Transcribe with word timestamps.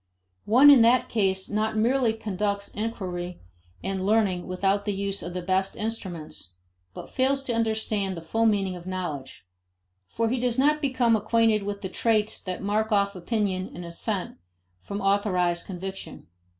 One 0.47 0.71
in 0.71 0.81
that 0.81 1.09
case 1.09 1.47
not 1.47 1.77
merely 1.77 2.13
conducts 2.13 2.69
inquiry 2.73 3.39
and 3.83 4.03
learning 4.03 4.47
without 4.47 4.85
the 4.85 4.95
use 4.95 5.21
of 5.21 5.35
the 5.35 5.43
best 5.43 5.75
instruments, 5.75 6.53
but 6.95 7.07
fails 7.11 7.43
to 7.43 7.53
understand 7.53 8.17
the 8.17 8.23
full 8.23 8.47
meaning 8.47 8.75
of 8.75 8.87
knowledge. 8.87 9.45
For 10.07 10.27
he 10.27 10.39
does 10.39 10.57
not 10.57 10.81
become 10.81 11.15
acquainted 11.15 11.61
with 11.61 11.81
the 11.81 11.87
traits 11.89 12.41
that 12.41 12.63
mark 12.63 12.91
off 12.91 13.15
opinion 13.15 13.69
and 13.75 13.85
assent 13.85 14.37
from 14.81 15.01
authorized 15.01 15.67
conviction. 15.67 16.25